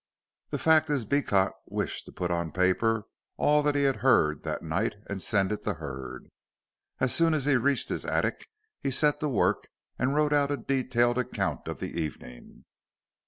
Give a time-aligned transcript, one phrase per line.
[0.49, 3.05] The fact is Beecot wished to put on paper
[3.37, 6.27] all that he had heard that night and send it to Hurd.
[6.99, 8.47] As soon as he reached his attic
[8.79, 9.67] he set to work
[9.99, 12.65] and wrote out a detailed account of the evening.